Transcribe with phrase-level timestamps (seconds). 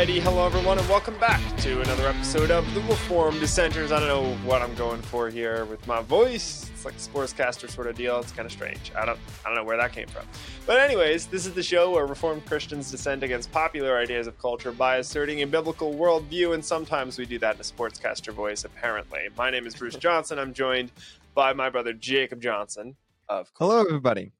[0.00, 3.92] Alrighty, hello everyone, and welcome back to another episode of the Reformed Dissenters.
[3.92, 6.70] I don't know what I'm going for here with my voice.
[6.72, 8.18] It's like a sportscaster sort of deal.
[8.18, 8.92] It's kind of strange.
[8.96, 10.24] I don't, I don't know where that came from.
[10.64, 14.72] But anyways, this is the show where Reformed Christians dissent against popular ideas of culture
[14.72, 18.64] by asserting a biblical worldview, and sometimes we do that in a sportscaster voice.
[18.64, 20.38] Apparently, my name is Bruce Johnson.
[20.38, 20.92] I'm joined
[21.34, 22.96] by my brother Jacob Johnson
[23.28, 23.52] of.
[23.52, 23.70] course.
[23.70, 24.32] Hello, everybody.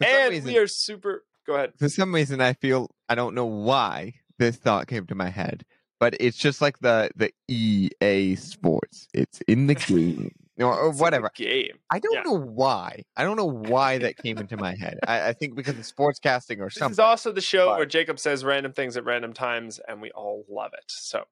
[0.00, 1.22] For and reason, we are super.
[1.46, 1.74] Go ahead.
[1.76, 5.64] For some reason, I feel I don't know why this thought came to my head,
[5.98, 9.08] but it's just like the the EA Sports.
[9.14, 10.32] It's in the game.
[10.58, 11.30] or, or whatever.
[11.34, 11.78] game.
[11.90, 12.22] I don't yeah.
[12.22, 13.02] know why.
[13.16, 14.98] I don't know why that came into my head.
[15.06, 16.92] I, I think because of sportscasting or something.
[16.92, 17.76] This is also the show but...
[17.76, 20.84] where Jacob says random things at random times, and we all love it.
[20.88, 21.24] So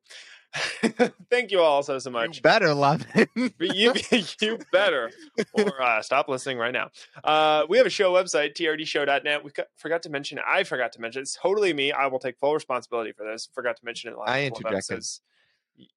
[1.31, 2.25] Thank you all so so much.
[2.37, 3.29] You better love it.
[3.59, 3.93] you
[4.41, 5.11] you better
[5.55, 6.91] or uh, stop listening right now.
[7.23, 9.45] Uh, we have a show website trdshow.net.
[9.45, 10.39] We forgot to mention.
[10.47, 11.23] I forgot to mention.
[11.23, 11.93] It's totally me.
[11.93, 13.49] I will take full responsibility for this.
[13.53, 14.31] Forgot to mention it last.
[14.31, 15.05] I interjected.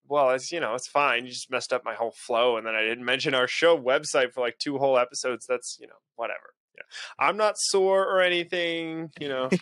[0.08, 1.26] Well, it's you know it's fine.
[1.26, 4.34] You just messed up my whole flow, and then I didn't mention our show website
[4.34, 5.46] for like two whole episodes.
[5.48, 6.54] That's you know whatever.
[6.76, 6.84] Yeah.
[7.20, 9.12] I'm not sore or anything.
[9.20, 9.50] You know.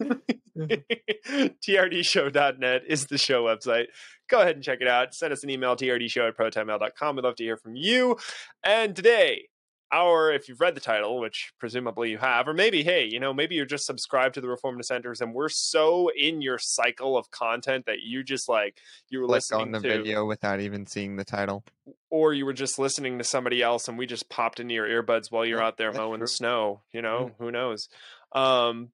[0.56, 3.86] TRDshow.net is the show website.
[4.28, 5.14] Go ahead and check it out.
[5.14, 7.16] Send us an email, trdshow at protonmail.com.
[7.16, 8.16] We'd love to hear from you.
[8.64, 9.48] And today,
[9.92, 13.32] our, if you've read the title, which presumably you have, or maybe, hey, you know,
[13.32, 17.30] maybe you're just subscribed to the Reformed Dissenters and we're so in your cycle of
[17.30, 20.86] content that you just like, you were Click listening on the to, video without even
[20.86, 21.64] seeing the title.
[22.10, 25.30] Or you were just listening to somebody else and we just popped into your earbuds
[25.30, 26.80] while you're out there mowing the snow.
[26.92, 27.44] You know, mm-hmm.
[27.44, 27.88] who knows?
[28.32, 28.90] Um,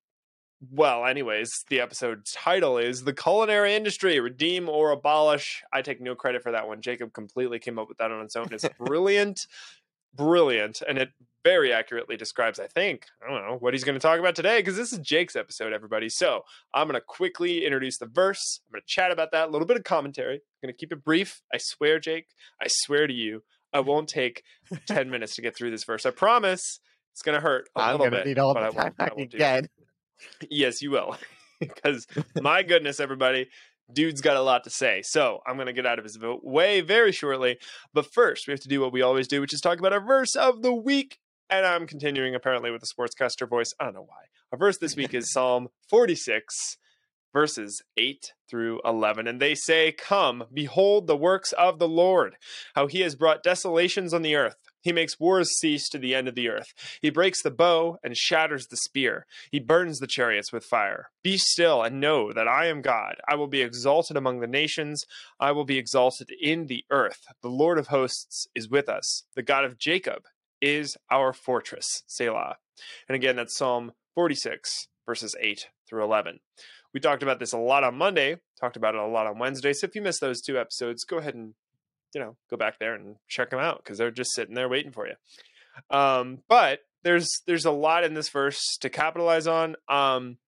[0.71, 5.63] well, anyways, the episode title is The Culinary Industry Redeem or Abolish.
[5.73, 6.81] I take no credit for that one.
[6.81, 8.49] Jacob completely came up with that on its own.
[8.53, 9.41] It's brilliant,
[10.15, 10.83] brilliant.
[10.87, 11.11] And it
[11.45, 14.61] very accurately describes, I think, I don't know, what he's going to talk about today
[14.61, 16.09] because this is Jake's episode, everybody.
[16.09, 18.61] So I'm going to quickly introduce the verse.
[18.69, 20.35] I'm going to chat about that, a little bit of commentary.
[20.35, 21.43] I'm going to keep it brief.
[21.53, 22.27] I swear, Jake,
[22.61, 24.45] I swear to you, I won't take
[24.87, 26.07] 10 minutes to get through this verse.
[26.07, 26.79] I promise.
[27.11, 28.07] It's going to hurt a I'm little bit.
[28.07, 29.67] I'm going to need all the time I, I can get.
[30.51, 31.17] Yes, you will.
[31.61, 32.07] because
[32.41, 33.49] my goodness, everybody,
[33.93, 35.03] dude's got a lot to say.
[35.03, 37.59] So I'm going to get out of his way very shortly.
[37.93, 40.05] But first, we have to do what we always do, which is talk about our
[40.05, 41.19] verse of the week.
[41.51, 43.73] And I'm continuing apparently with the sportscaster voice.
[43.79, 44.25] I don't know why.
[44.53, 46.77] Our verse this week is Psalm 46,
[47.33, 49.27] verses 8 through 11.
[49.27, 52.37] And they say, Come, behold the works of the Lord,
[52.75, 54.57] how he has brought desolations on the earth.
[54.83, 56.75] He makes wars cease to the end of the earth.
[57.01, 59.27] He breaks the bow and shatters the spear.
[59.51, 61.11] He burns the chariots with fire.
[61.23, 63.17] Be still and know that I am God.
[63.29, 65.05] I will be exalted among the nations.
[65.41, 67.27] I will be exalted in the earth.
[67.43, 69.25] The Lord of hosts is with us.
[69.35, 70.25] The God of Jacob
[70.61, 72.03] is our fortress.
[72.07, 72.57] Selah.
[73.09, 76.41] And again, that's Psalm 46, verses 8 through 11.
[76.95, 79.73] We talked about this a lot on Monday, talked about it a lot on Wednesday.
[79.73, 81.55] So if you missed those two episodes, go ahead and
[82.15, 84.93] you know go back there and check them out because they're just sitting there waiting
[84.93, 85.15] for you.
[85.91, 89.77] Um, but there's there's a lot in this verse to capitalize on.
[89.89, 90.39] Um,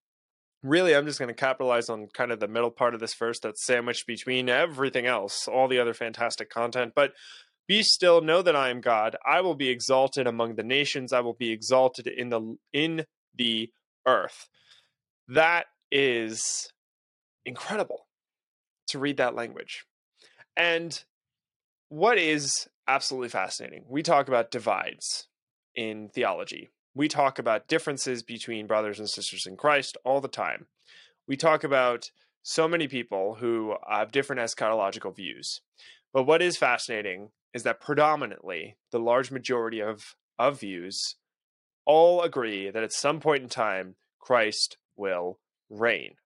[0.62, 3.38] really, I'm just going to capitalize on kind of the middle part of this verse
[3.40, 6.92] that's sandwiched between everything else, all the other fantastic content.
[6.94, 7.12] But
[7.66, 9.16] be still, know that I am God.
[9.26, 11.12] I will be exalted among the nations.
[11.12, 13.70] I will be exalted in the in the
[14.06, 14.48] earth.
[15.28, 16.70] That is
[17.46, 18.06] incredible
[18.88, 19.84] to read that language.
[20.56, 21.02] And
[21.94, 25.28] what is absolutely fascinating, we talk about divides
[25.76, 26.70] in theology.
[26.92, 30.66] We talk about differences between brothers and sisters in Christ all the time.
[31.28, 32.10] We talk about
[32.42, 35.60] so many people who have different eschatological views.
[36.12, 41.14] But what is fascinating is that predominantly the large majority of, of views
[41.86, 45.38] all agree that at some point in time, Christ will
[45.70, 46.16] reign.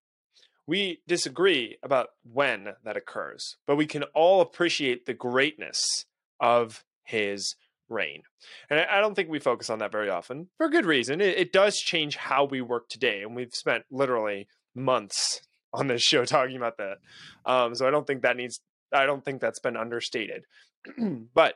[0.69, 6.05] We disagree about when that occurs, but we can all appreciate the greatness
[6.41, 7.56] of his
[7.88, 8.23] reign.
[8.69, 11.23] And I don't think we focus on that very often for good reason.
[11.23, 13.23] It, does change how we work today.
[13.23, 15.41] And we've spent literally months
[15.73, 16.99] on this show talking about that.
[17.47, 18.61] Um, so I don't think that needs,
[18.93, 20.44] I don't think that's been understated.
[21.35, 21.55] but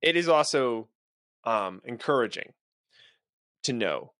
[0.00, 0.88] it is also
[1.44, 2.54] um, encouraging
[3.64, 4.12] to know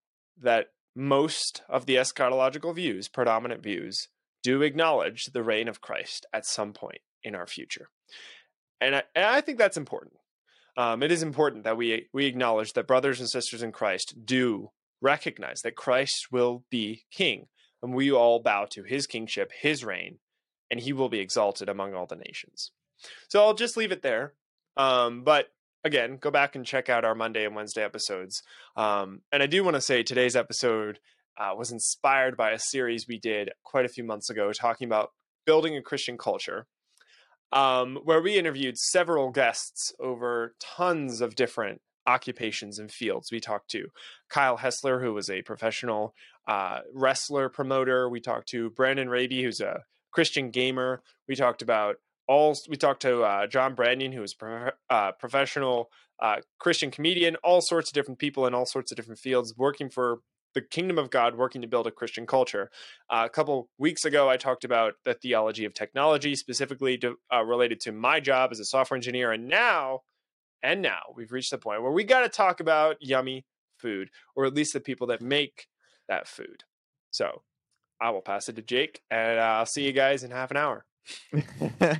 [0.43, 4.07] that most of the eschatological views, predominant views,
[4.43, 7.89] do acknowledge the reign of Christ at some point in our future.
[8.79, 10.13] And I, and I think that's important.
[10.77, 14.71] Um, it is important that we we acknowledge that brothers and sisters in Christ do
[15.01, 17.47] recognize that Christ will be king,
[17.81, 20.19] and we all bow to his kingship, his reign,
[20.69, 22.71] and he will be exalted among all the nations.
[23.29, 24.33] So I'll just leave it there.
[24.77, 25.47] Um, but
[25.85, 28.41] again, go back and check out our Monday and Wednesday episodes.
[28.75, 30.99] Um, and I do want to say today's episode
[31.37, 35.11] uh, was inspired by a series we did quite a few months ago talking about
[35.45, 36.65] building a Christian culture,
[37.51, 43.31] um, where we interviewed several guests over tons of different occupations and fields.
[43.31, 43.87] We talked to
[44.29, 46.15] Kyle Hessler, who was a professional
[46.47, 48.09] uh, wrestler promoter.
[48.09, 51.03] We talked to Brandon Raby, who's a Christian gamer.
[51.27, 51.97] We talked about
[52.27, 52.57] all.
[52.69, 55.89] We talked to uh, John Branyan, who is pro- uh, professional
[56.21, 57.35] uh, Christian comedian.
[57.43, 60.19] All sorts of different people in all sorts of different fields, working for
[60.53, 62.71] the kingdom of God, working to build a Christian culture.
[63.09, 67.43] Uh, a couple weeks ago, I talked about the theology of technology, specifically to, uh,
[67.43, 70.01] related to my job as a software engineer, and now
[70.63, 73.45] and now we've reached the point where we got to talk about yummy
[73.77, 75.67] food, or at least the people that make
[76.07, 76.63] that food.
[77.11, 77.43] So
[78.01, 80.85] I will pass it to Jake, and I'll see you guys in half an hour.
[81.81, 81.97] uh,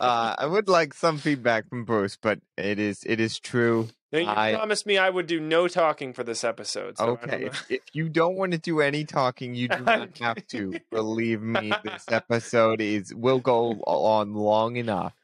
[0.00, 3.88] I would like some feedback from Bruce, but it is it is true.
[4.12, 6.98] Now, you I- promised me I would do no talking for this episode.
[6.98, 10.46] So okay, if, if you don't want to do any talking, you do not have
[10.48, 10.78] to.
[10.90, 15.14] Believe me, this episode is will go on long enough.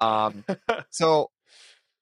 [0.00, 0.44] Um,
[0.90, 1.30] so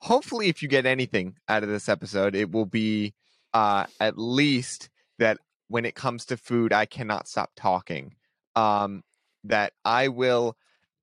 [0.00, 3.14] hopefully, if you get anything out of this episode, it will be
[3.52, 4.88] uh, at least
[5.18, 5.38] that
[5.68, 8.14] when it comes to food, I cannot stop talking.
[8.54, 9.02] Um,
[9.48, 10.56] that I will.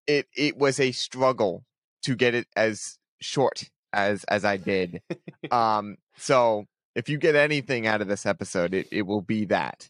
[0.07, 1.65] It it was a struggle
[2.03, 5.01] to get it as short as as I did.
[5.51, 9.89] um, so if you get anything out of this episode, it, it will be that.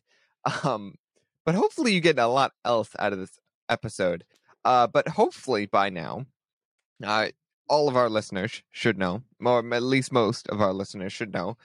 [0.63, 0.95] Um,
[1.45, 3.39] but hopefully you get a lot else out of this
[3.69, 4.23] episode.
[4.63, 6.25] Uh, but hopefully by now,
[7.03, 7.27] uh,
[7.69, 11.57] all of our listeners should know, or at least most of our listeners should know,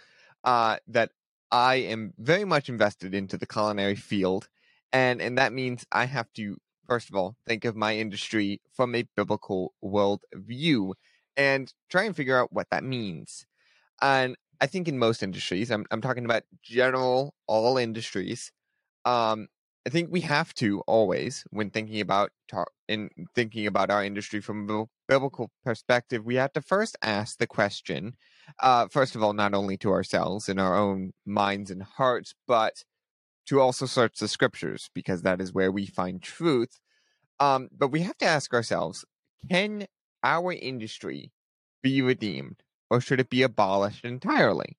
[0.45, 1.11] uh, that
[1.51, 4.49] I am very much invested into the culinary field,
[4.93, 6.59] and and that means I have to
[6.89, 10.95] first of all think of my industry from a biblical world view
[11.37, 13.47] and try and figure out what that means.
[14.03, 18.51] And I think in most industries, I'm I'm talking about general all industries.
[19.05, 19.49] Um,
[19.87, 22.31] I think we have to always, when thinking about
[22.89, 27.47] in thinking about our industry from a biblical perspective, we have to first ask the
[27.47, 28.15] question.
[28.61, 32.85] Uh, first of all, not only to ourselves in our own minds and hearts, but
[33.49, 36.81] to also search the scriptures because that is where we find truth.
[37.41, 39.05] Um, but we have to ask ourselves:
[39.51, 39.87] Can
[40.23, 41.33] our industry
[41.83, 44.77] be redeemed, or should it be abolished entirely?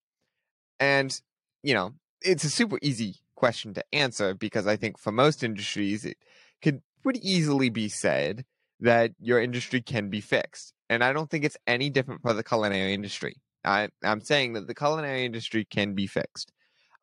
[0.80, 1.20] And
[1.64, 6.06] you know, it's a super easy question to answer because I think for most industries,
[6.06, 6.18] it
[6.62, 8.46] could pretty easily be said
[8.82, 10.74] that your industry can be fixed.
[10.90, 13.38] And I don't think it's any different for the culinary industry.
[13.64, 16.52] I, I'm saying that the culinary industry can be fixed.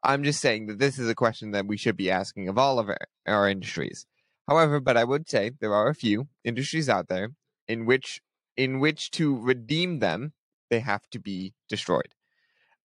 [0.06, 2.78] I'm just saying that this is a question that we should be asking of all
[2.78, 4.06] of our, our industries.
[4.46, 7.30] However, but I would say there are a few industries out there
[7.66, 8.20] in which
[8.56, 10.32] in which to redeem them,
[10.70, 12.14] they have to be destroyed.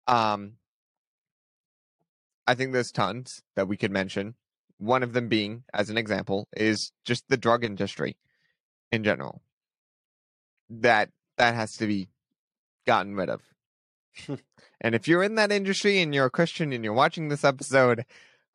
[0.08, 0.54] Um,
[2.48, 4.34] I think there's tons that we could mention.
[4.80, 8.18] One of them being, as an example, is just the drug industry
[8.92, 9.44] in general.
[10.72, 12.10] That that has to be
[12.88, 13.42] gotten rid of.
[14.82, 18.06] And if you're in that industry and you're a Christian and you're watching this episode,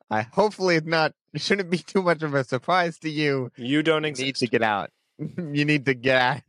[0.09, 3.51] I hopefully it's not it shouldn't be too much of a surprise to you.
[3.57, 4.25] You don't You exist.
[4.25, 4.91] need to get out.
[5.19, 6.43] you need to get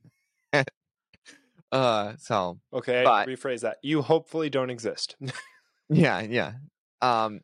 [0.52, 0.64] out.
[1.72, 3.78] uh so okay, but- rephrase that.
[3.82, 5.16] You hopefully don't exist.
[5.90, 6.52] Yeah, yeah.
[7.00, 7.40] Um,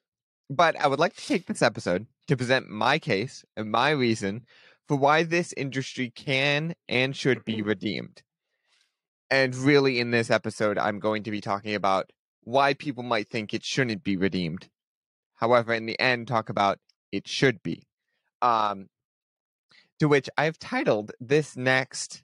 [0.50, 4.44] but I would like to take this episode to present my case and my reason
[4.86, 8.20] for why this industry can and should be redeemed.
[9.30, 12.10] And really, in this episode, I'm going to be talking about
[12.42, 14.68] why people might think it shouldn't be redeemed.
[15.34, 16.78] However, in the end, talk about
[17.10, 17.86] it should be.
[18.42, 18.88] Um,
[19.98, 22.22] to which I've titled this next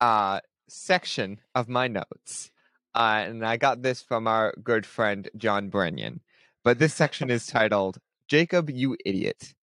[0.00, 2.50] uh, section of my notes.
[2.94, 6.20] Uh, and I got this from our good friend John Branyan.
[6.64, 9.54] But this section is titled "Jacob, you idiot."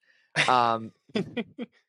[0.47, 0.91] Um,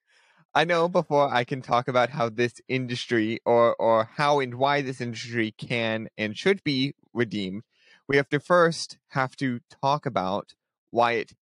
[0.55, 4.83] I know before I can talk about how this industry, or or how and why
[4.83, 7.63] this industry can and should be redeemed,
[8.09, 10.55] we have to first have to talk about
[10.91, 11.33] why it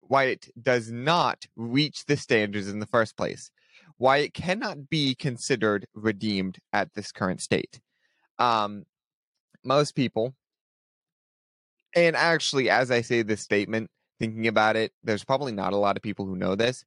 [0.00, 3.50] why it does not reach the standards in the first place,
[3.98, 7.80] why it cannot be considered redeemed at this current state.
[8.38, 8.84] Um,
[9.64, 10.34] most people,
[11.94, 15.96] and actually, as I say this statement, thinking about it, there's probably not a lot
[15.96, 16.84] of people who know this,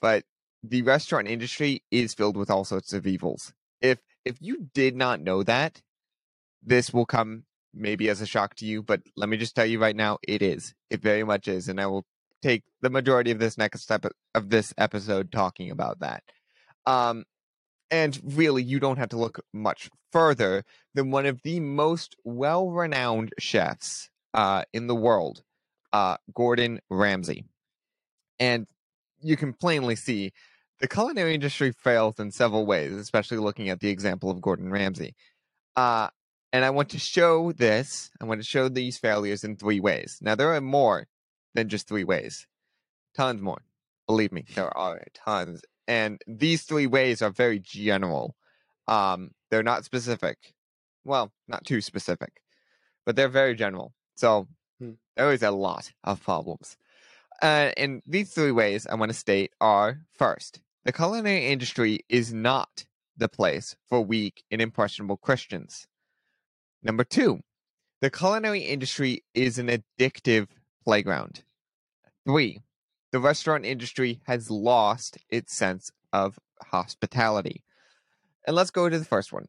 [0.00, 0.24] but
[0.62, 3.52] the restaurant industry is filled with all sorts of evils.
[3.80, 5.82] If if you did not know that,
[6.62, 9.78] this will come maybe as a shock to you, but let me just tell you
[9.78, 10.74] right now, it is.
[10.90, 12.04] It very much is, and I will
[12.42, 16.22] take the majority of this next step of this episode talking about that.
[16.86, 17.24] Um,
[17.90, 23.32] and really, you don't have to look much further than one of the most well-renowned
[23.38, 25.42] chefs uh, in the world,
[25.92, 27.44] uh, Gordon Ramsay.
[28.38, 28.66] And
[29.20, 30.32] you can plainly see
[30.80, 35.14] the culinary industry fails in several ways, especially looking at the example of Gordon Ramsay.
[35.76, 36.08] Uh,
[36.52, 40.18] and I want to show this, I want to show these failures in three ways.
[40.22, 41.06] Now, there are more
[41.54, 42.46] than just three ways,
[43.14, 43.62] tons more.
[44.06, 45.62] Believe me, there are tons.
[45.86, 48.36] And these three ways are very general.
[48.86, 50.54] Um, they're not specific.
[51.04, 52.42] Well, not too specific,
[53.04, 53.92] but they're very general.
[54.16, 54.48] So
[54.78, 54.92] Hmm.
[55.16, 56.76] there is a lot of problems.
[57.40, 62.32] Uh, and these three ways I want to state are first, the culinary industry is
[62.32, 62.84] not
[63.16, 65.86] the place for weak and impressionable Christians.
[66.82, 67.40] Number two,
[68.00, 70.48] the culinary industry is an addictive
[70.84, 71.42] playground.
[72.26, 72.62] Three,
[73.12, 77.64] the restaurant industry has lost its sense of hospitality.
[78.46, 79.48] And let's go to the first one.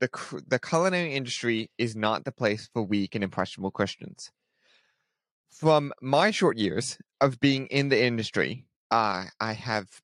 [0.00, 4.30] The, the culinary industry is not the place for weak and impressionable Christians.
[5.50, 10.00] From my short years of being in the industry, uh, I have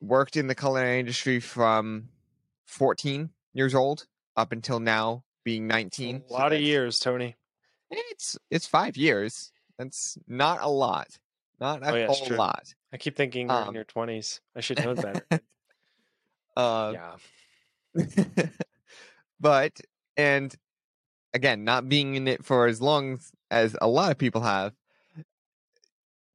[0.00, 2.08] worked in the culinary industry from
[2.66, 4.06] 14 years old
[4.36, 6.16] up until now being 19.
[6.16, 7.36] A So lot of years, Tony.
[7.90, 9.52] It's it's five years.
[9.78, 11.18] That's not a lot.
[11.60, 12.36] Not a Oh, yeah, whole true.
[12.36, 12.74] lot.
[12.92, 14.40] I keep thinking you're in Um, your twenties.
[14.56, 15.26] I should know better.
[16.54, 16.92] Uh,
[17.94, 18.04] yeah.
[19.40, 19.80] but
[20.18, 20.54] and
[21.32, 23.18] again, not being in it for as long
[23.50, 24.74] as a lot of people have,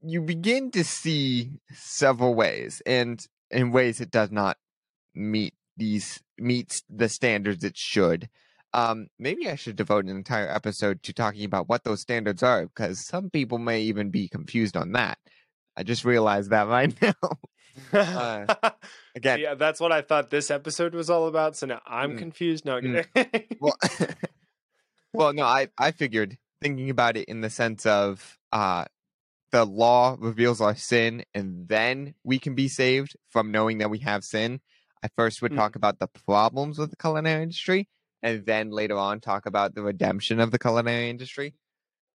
[0.01, 4.57] you begin to see several ways, and in ways it does not
[5.15, 8.29] meet these meets the standards it should.
[8.73, 12.65] Um, maybe I should devote an entire episode to talking about what those standards are,
[12.67, 15.17] because some people may even be confused on that.
[15.75, 17.13] I just realized that right now.
[17.93, 18.45] Uh,
[19.15, 21.55] Again, yeah, that's what I thought this episode was all about.
[21.55, 22.17] So now I'm Mm.
[22.17, 22.65] confused.
[22.65, 23.05] No, Mm.
[23.59, 23.77] well
[25.13, 28.85] well no i i figured thinking about it in the sense of uh
[29.51, 33.99] the law reveals our sin and then we can be saved from knowing that we
[33.99, 34.59] have sin
[35.03, 35.57] i first would Mm.
[35.57, 37.87] talk about the problems with the culinary industry
[38.23, 41.53] and then later on talk about the redemption of the culinary industry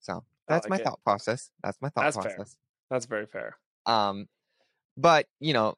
[0.01, 0.85] so that's like my it.
[0.85, 2.35] thought process that's my thought That's fair.
[2.37, 2.57] process
[2.91, 3.57] that's very fair.
[3.87, 4.29] um,
[4.97, 5.75] but you know,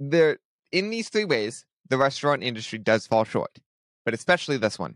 [0.00, 0.38] there
[0.72, 3.58] in these three ways, the restaurant industry does fall short,
[4.04, 4.94] but especially this one.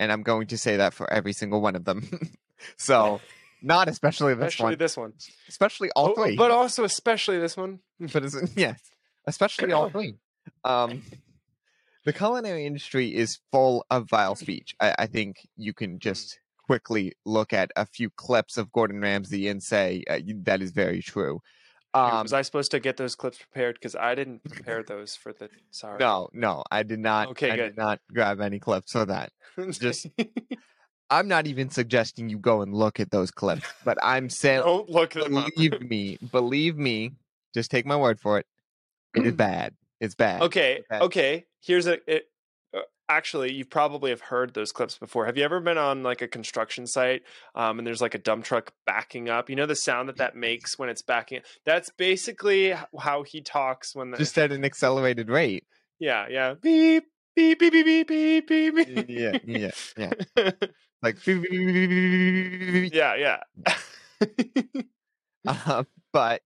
[0.00, 2.08] And I'm going to say that for every single one of them.
[2.76, 3.20] so,
[3.62, 5.12] not especially this Especially one, this one.
[5.48, 6.36] especially all Oh, three.
[6.36, 7.80] But also especially this one.
[8.12, 8.80] but it's, yes,
[9.26, 10.14] especially all three.
[10.64, 11.02] Um,
[12.04, 14.74] the culinary industry is full of vile speech.
[14.80, 19.48] I, I think you can just quickly look at a few clips of Gordon Ramsay
[19.48, 21.40] and say uh, that is very true.
[21.94, 23.76] Um, was I supposed to get those clips prepared?
[23.76, 25.48] Because I didn't prepare those for the.
[25.70, 25.98] Sorry.
[25.98, 27.28] No, no, I did not.
[27.28, 27.62] Okay, I good.
[27.70, 29.32] did not grab any clips for that.
[29.70, 30.06] just-
[31.10, 34.88] I'm not even suggesting you go and look at those clips, but I'm saying, don't
[34.90, 35.48] look at them up.
[35.54, 37.12] believe me, believe me.
[37.54, 38.46] Just take my word for it.
[39.14, 39.74] It is bad.
[40.00, 40.42] It's bad.
[40.42, 41.04] Okay, Okay.
[41.04, 41.46] okay.
[41.60, 41.98] Here's a.
[42.12, 42.28] It,
[42.76, 45.24] uh, actually, you probably have heard those clips before.
[45.26, 47.22] Have you ever been on like a construction site,
[47.54, 49.48] um, and there's like a dump truck backing up?
[49.48, 51.38] You know the sound that that makes when it's backing.
[51.38, 51.44] Up?
[51.64, 54.18] That's basically how he talks when the.
[54.18, 55.64] Just at an accelerated rate.
[55.98, 56.54] yeah, yeah.
[56.54, 59.06] Beep beep beep beep beep beep beep.
[59.08, 59.70] Yeah, yeah,
[60.36, 60.50] yeah.
[61.02, 61.16] Like,
[62.92, 63.38] yeah, yeah.
[65.46, 66.42] uh, but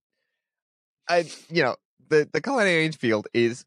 [1.09, 1.77] I, you know,
[2.09, 3.65] the the culinary field is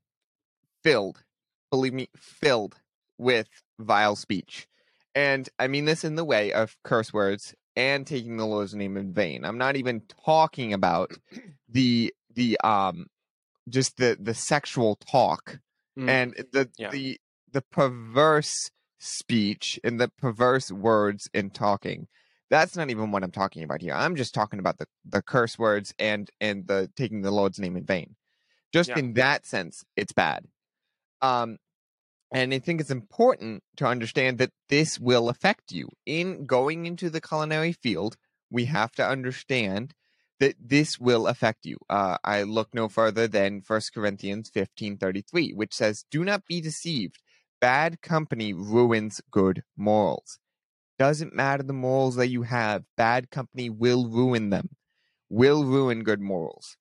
[0.83, 1.23] filled,
[1.71, 2.75] believe me, filled
[3.17, 3.47] with
[3.79, 4.67] vile speech,
[5.15, 8.95] and I mean this in the way of curse words and taking the Lord's name
[8.97, 9.43] in vain.
[9.43, 11.11] I'm not even talking about
[11.67, 13.07] the the um
[13.69, 15.59] just the the sexual talk
[15.97, 16.09] Mm.
[16.09, 16.91] and the Yeah.
[16.91, 17.17] the
[17.53, 18.69] the perverse
[19.05, 22.07] speech and the perverse words in talking
[22.49, 25.57] that's not even what i'm talking about here i'm just talking about the the curse
[25.59, 28.15] words and and the taking the lord's name in vain
[28.73, 28.99] just Yeah.
[28.99, 30.45] in that sense it's bad
[31.21, 31.57] um
[32.31, 37.09] and i think it's important to understand that this will affect you in going into
[37.09, 38.17] the culinary field
[38.49, 39.93] we have to understand
[40.39, 41.77] that this will affect you.
[41.89, 47.21] Uh, I look no further than 1 Corinthians 15:33, which says, "Do not be deceived.
[47.59, 50.39] Bad company ruins good morals.
[50.97, 52.83] Doesn't matter the morals that you have.
[52.95, 54.75] Bad company will ruin them.
[55.29, 56.77] Will ruin good morals."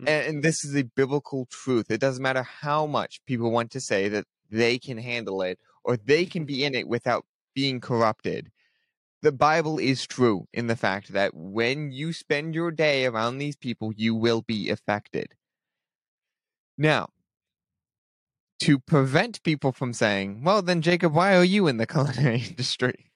[0.00, 0.08] Mm.
[0.08, 1.90] And, and this is a biblical truth.
[1.90, 5.96] It doesn't matter how much people want to say that they can handle it or
[5.96, 7.24] they can be in it without
[7.54, 8.50] being corrupted
[9.22, 13.54] the Bible is true in the fact that when you spend your day around these
[13.54, 15.34] people, you will be affected.
[16.76, 17.10] Now,
[18.62, 23.10] to prevent people from saying, well, then, Jacob, why are you in the culinary industry?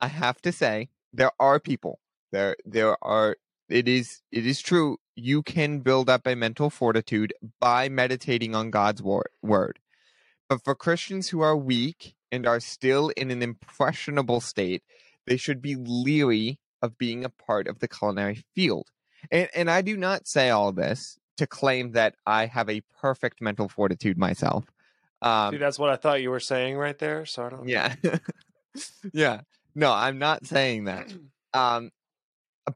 [0.00, 1.98] I have to say, there are people.
[2.30, 3.36] There there are
[3.68, 8.70] it is it is true you can build up a mental fortitude by meditating on
[8.70, 9.78] God's wor- word.
[10.48, 14.82] But for Christians who are weak and are still in an impressionable state,
[15.26, 18.90] they should be leery of being a part of the culinary field.
[19.30, 23.40] And and I do not say all this to claim that I have a perfect
[23.40, 24.64] mental fortitude myself.
[25.24, 27.24] Um, See, that's what I thought you were saying right there.
[27.24, 27.66] So I don't.
[27.66, 27.94] yeah.
[29.12, 29.40] yeah.
[29.74, 31.12] No, I'm not saying that.
[31.56, 31.92] Um,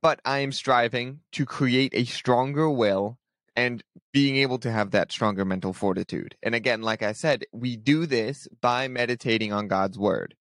[0.00, 3.18] but I am striving to create a stronger will
[3.56, 6.36] and being able to have that stronger mental fortitude.
[6.44, 10.36] And again, like I said, we do this by meditating on God's word.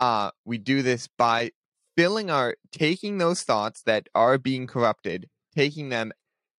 [0.00, 1.52] Uh, we do this by
[1.96, 6.10] filling our taking those thoughts that are being corrupted, taking them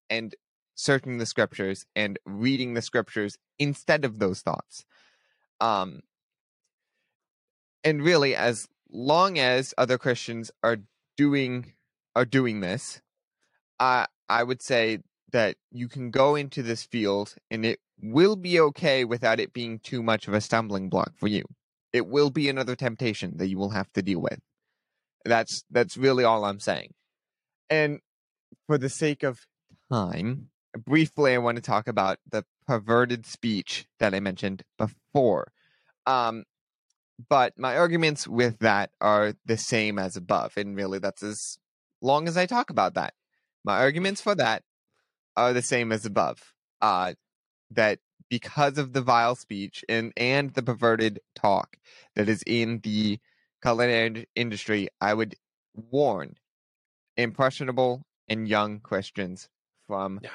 [0.09, 0.35] and
[0.75, 4.85] searching the scriptures and reading the scriptures instead of those thoughts.
[5.61, 6.01] Um,
[7.83, 10.77] and really, as long as other Christians are
[11.17, 11.73] doing
[12.15, 13.01] are doing this,
[13.79, 14.99] I I would say
[15.31, 19.79] that you can go into this field and it will be okay without it being
[19.79, 21.43] too much of a stumbling block for you.
[21.91, 24.39] It will be another temptation that you will have to deal with.
[25.25, 26.93] That's that's really all I'm saying.
[27.69, 27.99] And
[28.67, 29.45] for the sake of
[29.91, 35.51] time, briefly I want to talk about the perverted speech that I mentioned before.
[36.05, 36.43] Um
[37.29, 41.57] but my arguments with that are the same as above and really that's as
[42.01, 43.13] long as I talk about that.
[43.63, 44.63] My arguments for that
[45.35, 46.53] are the same as above.
[46.81, 47.13] Uh,
[47.71, 47.99] that
[48.29, 51.77] because of the vile speech and, and the perverted talk
[52.15, 53.19] that is in the
[53.61, 55.35] culinary industry, I would
[55.75, 56.35] warn
[57.17, 59.49] impressionable and young Christians
[59.87, 60.29] from Yeah.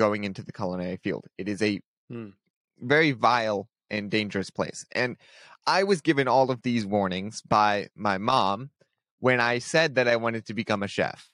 [0.00, 1.26] Going into the culinary field.
[1.36, 2.30] It is a Hmm.
[2.78, 4.86] very vile and dangerous place.
[4.92, 5.18] And
[5.66, 8.70] I was given all of these warnings by my mom
[9.18, 11.28] when I said that I wanted to become a chef.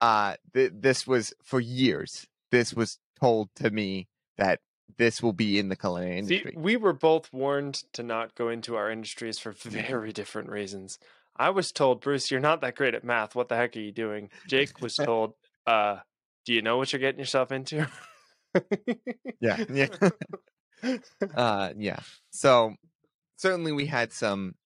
[0.00, 2.26] Uh, th- this was for years.
[2.50, 4.08] This was told to me
[4.38, 4.60] that
[4.96, 6.54] this will be in the culinary See, industry.
[6.56, 10.98] we were both warned to not go into our industries for very different reasons.
[11.36, 13.34] I was told, Bruce, you're not that great at math.
[13.34, 14.30] What the heck are you doing?
[14.48, 15.34] Jake was told,
[15.66, 15.98] uh,
[16.50, 17.86] do you know what you're getting yourself into?
[19.40, 19.86] yeah, yeah,
[21.36, 22.00] uh, yeah.
[22.32, 22.74] So
[23.36, 24.56] certainly we had some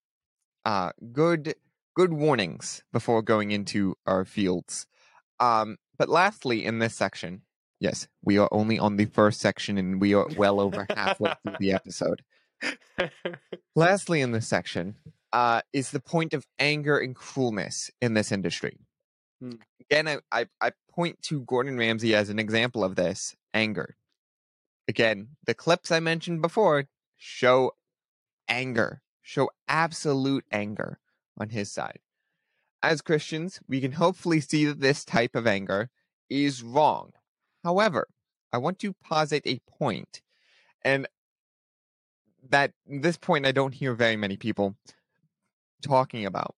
[0.65, 1.53] uh, good
[1.95, 4.87] good warnings before going into our fields.
[5.39, 7.43] Um, but lastly, in this section,
[7.79, 11.57] yes, we are only on the first section, and we are well over halfway through
[11.59, 12.23] the episode.
[13.75, 14.95] Lastly, in this section,
[15.31, 18.79] uh, is the point of anger and cruelness in this industry.
[19.41, 19.53] Hmm.
[19.81, 23.95] Again, I, I, I point to Gordon Ramsay as an example of this anger.
[24.87, 26.85] Again, the clips I mentioned before
[27.17, 27.71] show
[28.47, 30.99] anger, show absolute anger
[31.37, 31.99] on his side.
[32.83, 35.89] As Christians, we can hopefully see that this type of anger
[36.29, 37.13] is wrong.
[37.63, 38.07] However,
[38.53, 40.21] I want to posit a point,
[40.83, 41.07] and
[42.47, 44.75] that this point I don't hear very many people
[45.81, 46.55] talking about.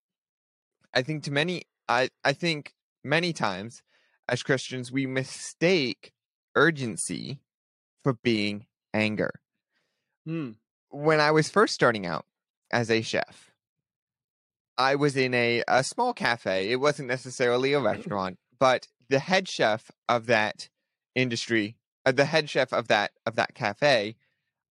[0.92, 2.74] I think to many I I think
[3.04, 3.82] many times
[4.28, 6.12] as Christians we mistake
[6.54, 7.40] urgency
[8.02, 9.40] for being anger.
[10.26, 10.52] Hmm.
[10.90, 12.26] When I was first starting out
[12.70, 13.52] as a chef,
[14.76, 16.70] I was in a, a small cafe.
[16.70, 20.68] It wasn't necessarily a restaurant, but the head chef of that
[21.14, 24.16] industry, uh, the head chef of that of that cafe,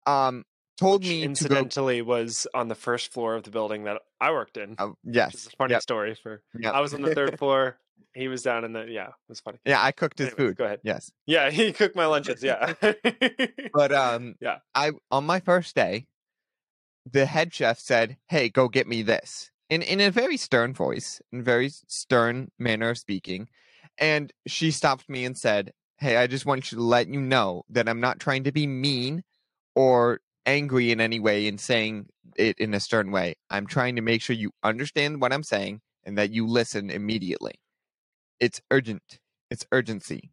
[0.05, 0.45] um,
[0.77, 1.25] told me to go.
[1.25, 4.71] incidentally was on the first floor of the building that I worked in.
[4.71, 6.73] Which yes, is a funny yep, story for yep.
[6.73, 7.79] I was on the third floor.
[8.13, 9.59] He was down in the yeah, it was funny.
[9.65, 10.57] yeah, I cooked his Anyways, food.
[10.57, 10.79] Go ahead.
[10.83, 12.43] Yes, Yeah, he cooked my lunches.
[12.43, 12.73] Yeah.
[13.73, 14.59] but um, Yeah.
[14.73, 16.07] I on my first day,
[17.11, 21.21] the head chef said, "Hey, go get me this," in in a very stern voice,
[21.31, 23.49] in very stern manner of speaking,
[23.97, 27.63] and she stopped me and said, "Hey, I just want you to let you know
[27.69, 29.23] that I'm not trying to be mean
[29.75, 33.35] or angry in any way in saying it in a stern way.
[33.51, 37.55] I'm trying to make sure you understand what I'm saying and that you listen immediately.
[38.39, 39.19] It's urgent.
[39.51, 40.31] It's urgency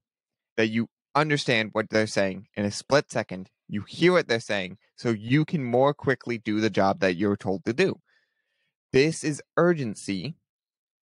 [0.57, 3.51] that you understand what they're saying in a split second.
[3.69, 7.37] You hear what they're saying so you can more quickly do the job that you're
[7.37, 8.01] told to do.
[8.93, 10.37] This is urgency,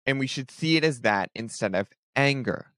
[0.05, 2.71] and we should see it as that instead of anger.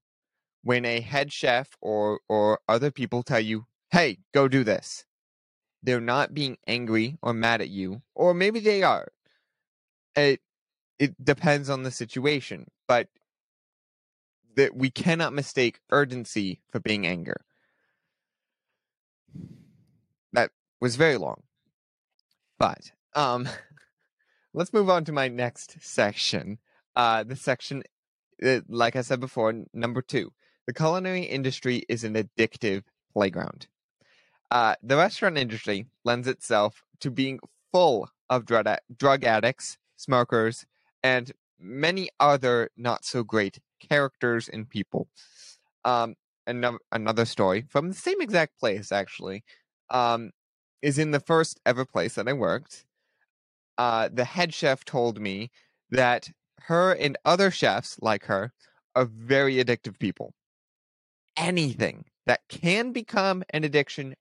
[0.62, 5.04] When a head chef or or other people tell you, "Hey, go do this."
[5.82, 9.08] They're not being angry or mad at you, or maybe they are.
[10.16, 10.40] It
[10.98, 13.08] it depends on the situation, but
[14.56, 17.44] that we cannot mistake urgency for being anger.
[20.32, 21.42] That was very long.
[22.58, 23.48] But um
[24.54, 26.58] let's move on to my next section.
[26.94, 27.82] Uh the section
[28.44, 30.32] uh, like I said before, number two,
[30.66, 33.66] the culinary industry is an addictive playground.
[34.50, 37.40] Uh, the restaurant industry lends itself to being
[37.72, 40.66] full of drug, drug addicts, smokers,
[41.02, 45.08] and many other not so great characters and people.
[45.84, 46.14] Um,
[46.46, 49.44] another, another story from the same exact place, actually,
[49.90, 50.30] um,
[50.82, 52.84] is in the first ever place that I worked.
[53.78, 55.50] Uh, the head chef told me
[55.90, 56.30] that
[56.62, 58.52] her and other chefs like her
[58.94, 60.34] are very addictive people.
[61.36, 64.14] Anything that can become an addiction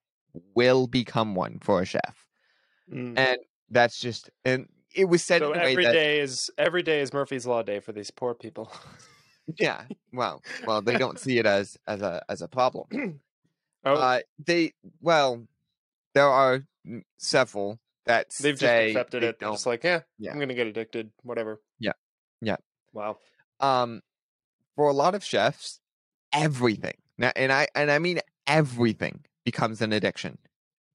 [0.55, 2.27] will become one for a chef.
[2.91, 3.17] Mm.
[3.17, 3.37] And
[3.69, 6.83] that's just and it was said So in a way every that day is every
[6.83, 8.71] day is Murphy's Law Day for these poor people.
[9.59, 12.87] yeah, well, well, they don't see it as as a as a problem.
[13.85, 15.45] oh, Uh, they well,
[16.13, 16.63] there are
[17.17, 19.39] several that they've just accepted they it.
[19.39, 19.55] They're don't.
[19.55, 20.31] just like, yeah, Yeah.
[20.31, 21.11] I'm gonna get addicted.
[21.23, 21.59] Whatever.
[21.79, 21.93] Yeah.
[22.41, 22.57] Yeah.
[22.93, 23.17] Wow.
[23.59, 24.01] um
[24.75, 25.79] for a lot of chefs
[26.33, 30.39] everything now and i and i mean everything becomes an addiction.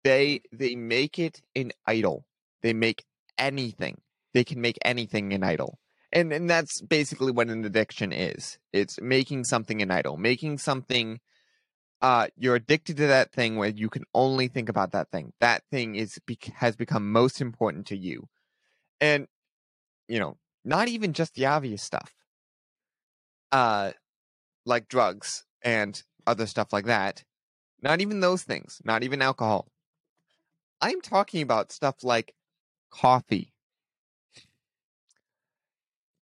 [0.05, 2.27] They they make it an idol.
[2.63, 3.05] They make
[3.39, 4.01] anything.
[4.35, 5.79] They can make anything an idol.
[6.13, 8.59] And and that's basically what an addiction is.
[8.73, 11.21] It's making something an idol making something
[12.03, 15.33] uh you're addicted to that thing where you can only think about that thing.
[15.41, 16.19] That thing is
[16.55, 18.29] has become most important to you.
[19.01, 19.29] And
[20.09, 22.15] you know not even just the obvious stuff.
[23.53, 23.93] Uh
[24.67, 27.25] like drugs and other stuff like that
[27.83, 29.69] not even those things not even alcohol.
[30.81, 32.35] I'm talking about stuff like
[32.91, 33.53] coffee.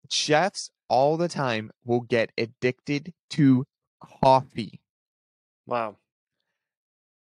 [0.10, 3.66] Chefs all the time will get addicted to
[4.02, 4.82] coffee.
[5.68, 5.98] Wow.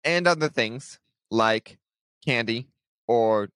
[0.04, 0.98] and other things
[1.30, 1.78] like
[2.24, 2.68] candy
[3.06, 3.48] or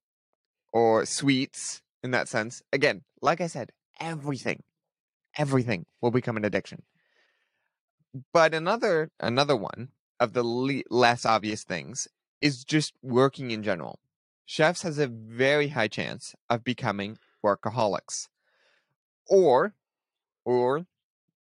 [0.72, 2.62] or sweets in that sense.
[2.72, 4.62] Again like i said everything
[5.38, 6.82] everything will become an addiction.
[8.32, 9.88] But another another one
[10.20, 12.09] of the le- less obvious things
[12.40, 13.98] is just working in general.
[14.46, 18.29] Chefs has a very high chance of becoming workaholics.
[19.29, 19.74] Or
[20.44, 20.87] or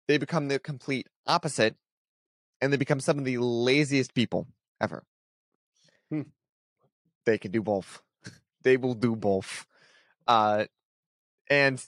[0.07, 1.75] they become the complete opposite
[2.61, 4.47] and they become some of the laziest people
[4.79, 5.03] ever.
[6.09, 6.21] Hmm.
[7.25, 8.01] they can do both.
[8.63, 9.65] They will do both.
[10.27, 10.65] Uh
[11.49, 11.83] and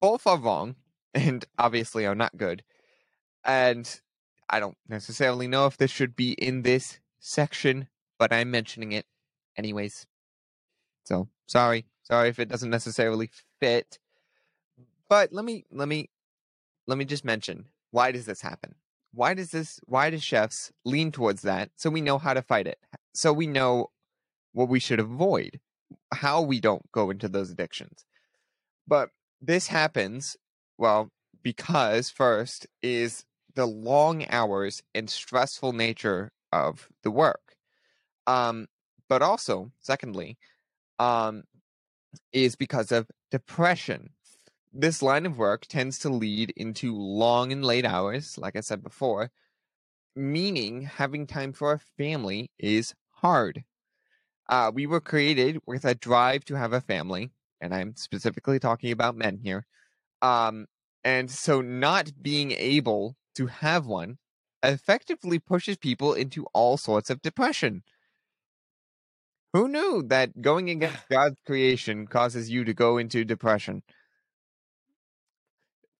[0.00, 0.74] both are wrong
[1.14, 2.64] and obviously are not good.
[3.44, 4.00] And
[4.50, 9.06] i don't necessarily know if this should be in this section but i'm mentioning it
[9.56, 10.06] anyways.
[11.04, 13.30] So sorry sorry if it doesn't necessarily
[13.60, 13.98] fit.
[15.08, 16.10] But let me let me
[16.86, 18.74] let me just mention why does this happen?
[19.12, 22.66] Why does this why do chefs lean towards that so we know how to fight
[22.66, 22.78] it
[23.14, 23.90] so we know
[24.52, 25.60] what we should avoid
[26.12, 28.04] how we don't go into those addictions?
[28.86, 30.36] But this happens
[30.78, 31.10] well
[31.42, 33.24] because first is
[33.56, 37.56] the long hours and stressful nature of the work
[38.26, 38.66] um
[39.08, 40.38] but also secondly
[41.00, 41.44] um
[42.32, 44.10] is because of depression
[44.72, 48.82] this line of work tends to lead into long and late hours, like I said
[48.82, 49.30] before,
[50.16, 53.64] meaning having time for a family is hard.
[54.48, 58.92] Uh, we were created with a drive to have a family, and I'm specifically talking
[58.92, 59.66] about men here.
[60.22, 60.66] Um,
[61.04, 64.18] and so, not being able to have one
[64.62, 67.82] effectively pushes people into all sorts of depression.
[69.52, 73.82] Who knew that going against God's creation causes you to go into depression?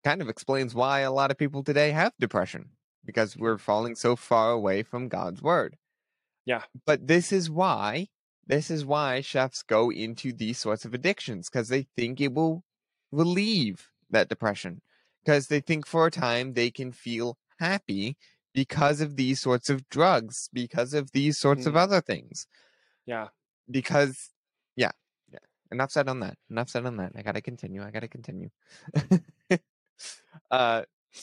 [0.07, 2.70] kind of explains why a lot of people today have depression
[3.05, 5.77] because we're falling so far away from God's word.
[6.44, 6.62] Yeah.
[6.87, 8.07] But this is why
[8.46, 12.62] this is why chefs go into these sorts of addictions because they think it will
[13.11, 14.81] relieve that depression
[15.26, 18.16] because they think for a time they can feel happy
[18.54, 21.76] because of these sorts of drugs because of these sorts of Mm.
[21.76, 22.46] other things
[23.06, 23.30] Yeah.
[23.70, 24.30] because
[24.76, 24.92] yeah
[25.32, 25.38] yeah
[25.72, 28.50] enough said on that enough said on that i gotta continue i gotta continue
[30.50, 30.82] uh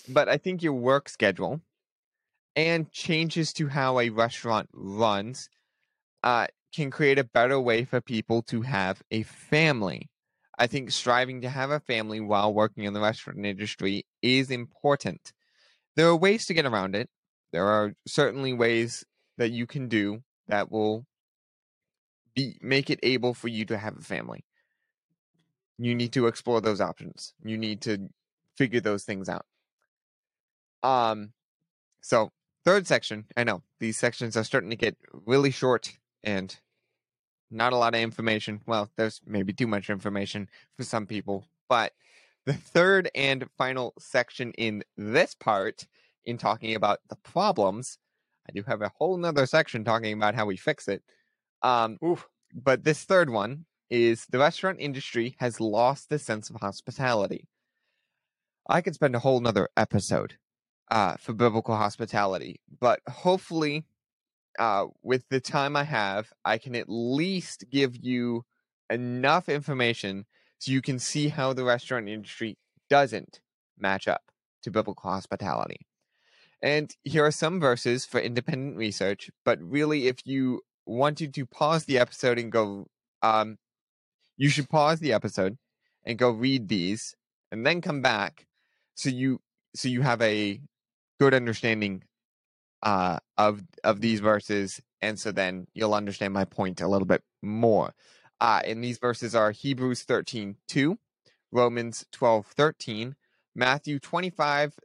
[0.10, 1.62] but i think your work schedule
[2.56, 5.50] and changes to how a restaurant runs
[6.24, 10.10] uh can create a better way for people to have a family
[10.58, 15.34] i think striving to have a family while working in the restaurant industry is important
[15.96, 17.10] there are ways to get around it
[17.52, 19.06] there are certainly ways
[19.38, 21.06] that you can do that will
[22.36, 24.44] be make it able for you to have a family.
[25.78, 27.34] You need to explore those options.
[27.44, 28.10] You need to
[28.58, 29.46] figure those things out.
[30.82, 31.34] Um
[32.02, 32.32] so
[32.66, 35.92] third section, I know these sections are starting to get really short
[36.24, 36.56] and
[37.54, 38.62] not a lot of information.
[38.66, 41.94] Well, there's maybe too much information for some people, but
[42.46, 45.88] the third and final section in this part,
[46.26, 47.98] in talking about the problems,
[48.48, 51.04] I do have a whole nother section talking about how we fix it.
[51.62, 52.28] Um, Oof.
[52.54, 57.48] but this third one is the restaurant industry has lost the sense of hospitality.
[58.68, 60.36] I could spend a whole nother episode
[60.92, 63.86] uh, for biblical hospitality, but hopefully,
[64.60, 68.46] uh, with the time I have, I can at least give you
[68.90, 70.26] enough information
[70.60, 72.58] so you can see how the restaurant industry
[72.90, 73.42] doesn't
[73.78, 74.22] match up
[74.64, 75.88] to biblical hospitality.
[76.62, 81.86] And here are some verses for independent research, but really, if you wanted to pause
[81.86, 82.88] the episode and go,
[83.22, 83.58] um,
[84.38, 85.58] you should pause the episode
[86.06, 87.16] and go read these
[87.52, 88.48] and then come back
[88.96, 89.40] so you
[89.76, 90.60] so you have a
[91.20, 92.04] good understanding
[92.84, 97.24] uh, of of these verses, and so then you'll understand my point a little bit
[97.42, 97.94] more.
[98.42, 100.98] Uh, and these verses are Hebrews 13, 2,
[101.52, 103.16] Romans 12, 13,
[103.56, 104.76] Matthew 25,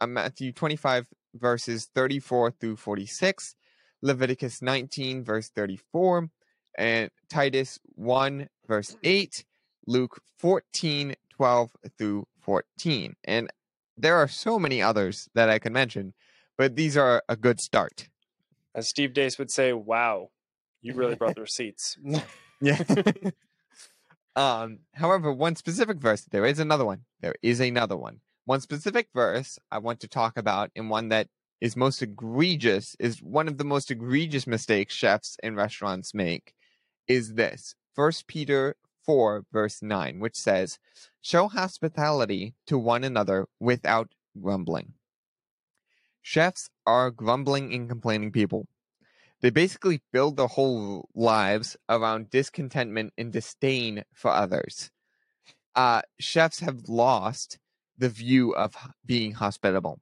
[0.00, 3.54] uh, Matthew 25, verses 34 through 46,
[4.00, 6.30] Leviticus 19, verse 34,
[6.78, 9.44] and Titus 1, verse 8,
[9.86, 13.16] Luke 14, 12 through 14.
[13.24, 13.50] And
[13.96, 16.14] there are so many others that I can mention,
[16.56, 18.08] but these are a good start.
[18.74, 20.30] As Steve Deace would say, wow,
[20.82, 21.96] you really brought the receipts.
[22.60, 22.82] Yeah.
[24.36, 27.04] um, however, one specific verse, there is another one.
[27.20, 28.20] There is another one.
[28.44, 31.28] One specific verse I want to talk about, and one that
[31.60, 36.52] is most egregious, is one of the most egregious mistakes chefs and restaurants make,
[37.08, 37.74] is this.
[37.94, 40.78] First Peter 4, verse 9, which says,
[41.20, 44.94] Show hospitality to one another without grumbling.
[46.26, 48.66] Chefs are grumbling and complaining people.
[49.42, 54.90] They basically build their whole lives around discontentment and disdain for others.
[55.74, 57.58] Uh, chefs have lost
[57.98, 60.00] the view of being hospitable.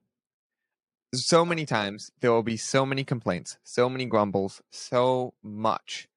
[1.13, 6.07] So many times there will be so many complaints, so many grumbles, so much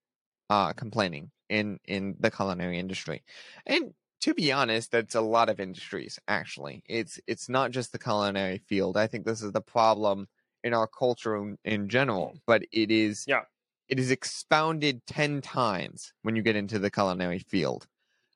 [0.48, 3.24] uh, complaining in in the culinary industry,
[3.66, 3.92] and
[4.26, 6.18] to be honest, that's a lot of industries.
[6.26, 8.96] Actually, it's it's not just the culinary field.
[8.96, 10.26] I think this is the problem
[10.64, 13.42] in our culture in, in general, but it is Yeah.
[13.88, 17.86] it is expounded ten times when you get into the culinary field.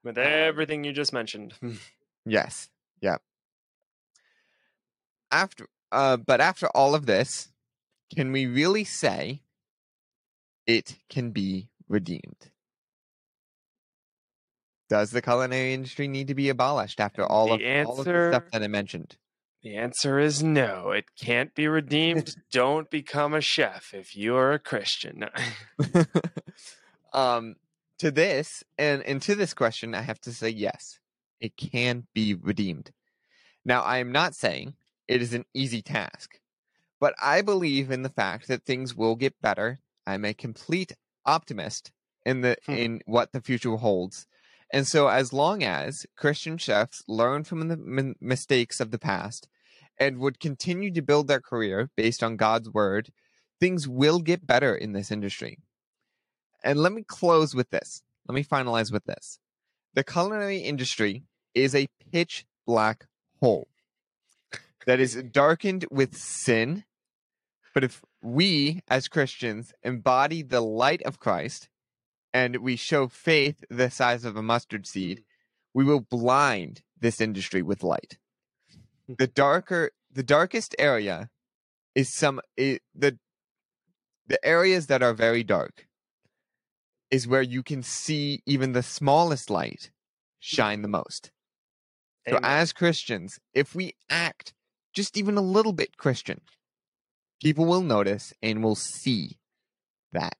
[0.04, 1.54] With everything you just mentioned.
[2.24, 2.68] Yes.
[3.00, 3.22] Yep.
[5.32, 7.48] After uh but after all of this,
[8.14, 9.42] can we really say
[10.68, 12.49] it can be redeemed?
[14.90, 18.28] Does the culinary industry need to be abolished after all The of all of the
[18.32, 19.16] stuff that I mentioned?
[19.62, 20.90] The answer is no.
[20.90, 22.34] It can't be redeemed.
[22.52, 25.24] Don't become a chef if you're a Christian.
[27.12, 27.56] Um
[27.98, 31.00] to this and and to this question I have to say yes.
[31.40, 32.92] It can be redeemed.
[33.64, 34.74] Now I am not saying
[35.08, 36.38] it is an easy task,
[37.00, 39.80] but I believe in the fact that things will get better.
[40.06, 40.92] I'm a complete
[41.26, 41.90] optimist
[42.24, 42.72] in the Hmm.
[42.72, 44.26] in what the future holds.
[44.72, 49.48] And so as long as Christian chefs learn from the m- mistakes of the past
[49.98, 53.10] and would continue to build their career based on God's word,
[53.58, 55.58] things will get better in this industry.
[56.62, 58.02] And let me close with this.
[58.28, 59.40] Let me finalize with this.
[59.94, 63.06] The culinary industry is a pitch black
[63.40, 63.66] hole
[64.86, 66.84] that is darkened with sin.
[67.74, 71.68] But if we as Christians embody the light of Christ
[72.32, 75.24] and we show faith the size of a mustard seed, mm.
[75.74, 78.18] we will blind this industry with light.
[79.06, 79.14] Hmm.
[79.18, 81.30] The darker, the darkest area
[81.94, 83.18] is some i the
[84.26, 85.88] the areas that are very dark
[87.10, 89.90] is where you can see even the smallest light
[90.38, 91.32] shine the most.
[92.28, 94.54] So as Christians, if we act
[94.92, 96.42] just even a little bit Christian,
[97.42, 99.38] people will notice and will see
[100.12, 100.36] that.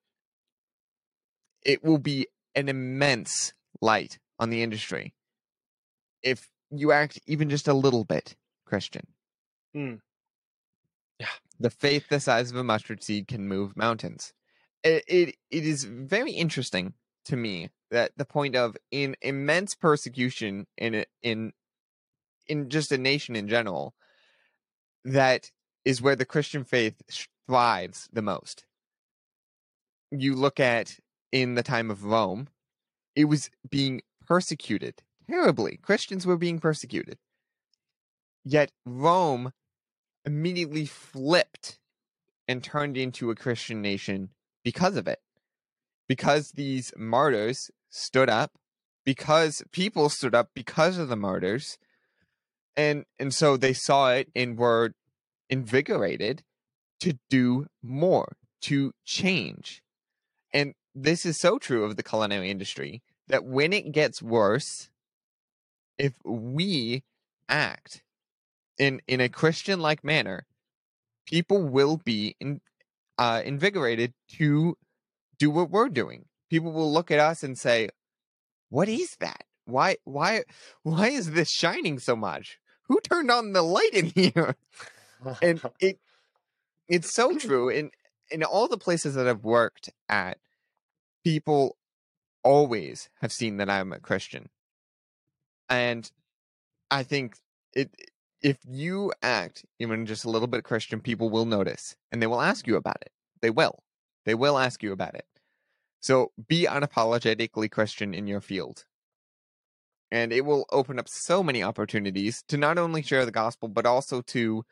[1.65, 5.15] It will be an immense light on the industry
[6.23, 9.07] if you act even just a little bit Christian.
[9.75, 9.95] Hmm.
[11.19, 11.27] Yeah.
[11.59, 14.33] The faith the size of a mustard seed can move mountains.
[14.83, 16.95] It, it it is very interesting
[17.27, 21.53] to me that the point of in immense persecution in in
[22.49, 23.95] in just a nation in general
[25.05, 25.51] that
[25.85, 27.03] is where the Christian faith
[27.47, 28.65] thrives the most.
[30.11, 30.97] You look at
[31.33, 32.49] in the time of Rome,
[33.15, 35.79] it was being persecuted terribly.
[35.83, 37.19] Christians were being persecuted.
[38.45, 39.53] Yet Rome
[40.25, 41.79] immediately flipped
[42.49, 44.31] and turned into a Christian nation
[44.65, 45.21] because of it.
[46.09, 48.53] Because these martyrs stood up,
[49.05, 51.79] because people stood up because of the martyrs,
[52.77, 54.93] and and so they saw it and were
[55.49, 56.43] invigorated
[57.01, 59.83] to do more, to change.
[60.53, 64.91] And this is so true of the culinary industry that when it gets worse,
[65.99, 67.05] if we
[67.49, 68.03] act
[68.79, 70.47] in in a Christian like manner,
[71.27, 72.61] people will be in,
[73.19, 74.77] uh, invigorated to
[75.39, 76.27] do what we're doing.
[76.49, 77.89] People will look at us and say,
[78.69, 79.45] "What is that?
[79.65, 80.45] Why why
[80.83, 82.59] why is this shining so much?
[82.89, 84.57] Who turned on the light in here?"
[85.43, 85.99] and it
[86.89, 87.69] it's so true.
[87.69, 87.91] In
[88.31, 90.39] in all the places that I've worked at,
[91.25, 91.77] people
[92.43, 94.49] always have seen that I'm a Christian.
[95.69, 96.11] And
[96.91, 97.37] I think
[97.73, 97.91] it
[98.43, 102.41] if you act even just a little bit Christian, people will notice and they will
[102.41, 103.13] ask you about it.
[103.43, 103.83] They will.
[104.25, 105.27] They will ask you about it.
[106.01, 108.85] So be unapologetically Christian in your field.
[110.11, 113.87] And it will open up so many opportunities to not only share the gospel, but
[113.87, 114.65] also to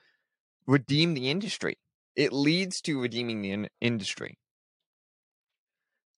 [0.66, 1.78] redeem the industry.
[2.16, 4.38] It leads to redeeming the in- industry.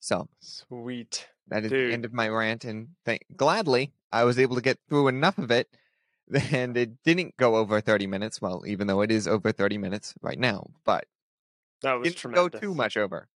[0.01, 1.29] So sweet.
[1.49, 1.91] That is Dude.
[1.91, 5.39] the end of my rant, and thank- gladly I was able to get through enough
[5.39, 5.69] of it,
[6.53, 8.41] and it didn't go over thirty minutes.
[8.41, 11.05] Well, even though it is over thirty minutes right now, but
[11.83, 12.61] That it was didn't tremendous.
[12.61, 13.29] go too much over.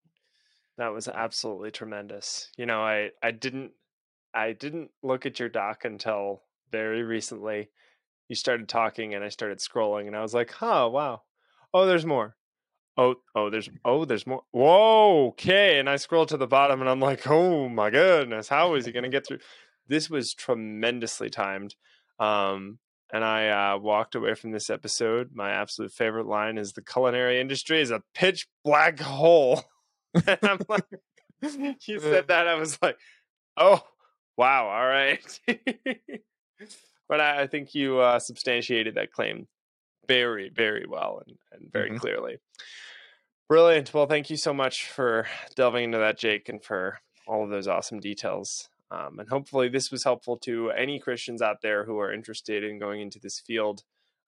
[0.78, 2.50] That was absolutely tremendous.
[2.56, 3.72] You know, I I didn't
[4.32, 7.70] I didn't look at your doc until very recently.
[8.28, 11.22] You started talking and I started scrolling and I was like, "Huh, wow.
[11.74, 12.36] Oh, there's more.
[12.96, 14.42] Oh, oh, there's oh, there's more.
[14.52, 18.74] Whoa, okay." And I scrolled to the bottom and I'm like, "Oh my goodness, how
[18.74, 19.40] is he going to get through?"
[19.88, 21.74] This was tremendously timed.
[22.18, 22.78] Um
[23.12, 25.30] and I uh, walked away from this episode.
[25.34, 29.62] My absolute favorite line is the culinary industry is a pitch black hole.
[30.26, 30.86] and I'm like,
[31.86, 32.96] you said that, I was like,
[33.56, 33.80] oh,
[34.36, 35.40] wow, all right.
[37.08, 39.46] but I, I think you uh, substantiated that claim
[40.06, 41.98] very, very well and, and very Mhm.
[42.00, 42.38] clearly.
[43.48, 43.92] Brilliant.
[43.92, 47.68] Well, thank you so much for delving into that, Jake, and for all of those
[47.68, 48.68] awesome details.
[48.90, 52.78] Um, and hopefully, this was helpful to any Christians out there who are interested in
[52.78, 53.82] going into this field.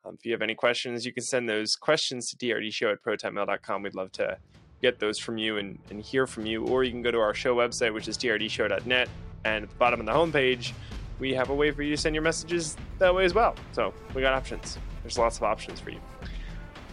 [0.05, 3.83] Um, if you have any questions, you can send those questions to drdshow at protonmail.com.
[3.83, 4.39] We'd love to
[4.83, 6.65] get those from you and, and hear from you.
[6.67, 9.09] Or you can go to our show website, which is drdshow.net.
[9.45, 10.73] And at the bottom of the homepage,
[11.19, 13.55] we have a way for you to send your messages that way as well.
[13.73, 14.79] So we got options.
[15.07, 16.01] There's lots of options for you.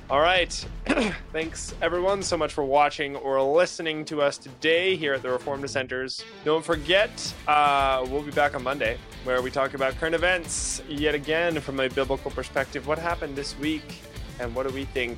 [0.08, 0.54] All right.
[1.32, 5.63] Thanks, everyone, so much for watching or listening to us today here at the Reformed
[5.63, 6.23] Dissenters.
[6.45, 11.15] Don't forget, uh, we'll be back on Monday where we talk about current events yet
[11.15, 12.86] again from a biblical perspective.
[12.86, 14.04] What happened this week
[14.39, 15.17] and what do we think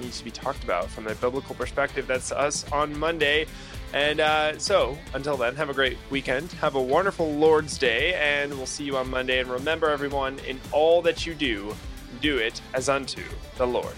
[0.00, 2.06] needs to be talked about from a biblical perspective?
[2.06, 3.44] That's us on Monday.
[3.92, 6.50] And uh, so, until then, have a great weekend.
[6.52, 9.40] Have a wonderful Lord's Day, and we'll see you on Monday.
[9.40, 11.74] And remember, everyone, in all that you do,
[12.20, 13.22] do it as unto
[13.56, 13.94] the Lord.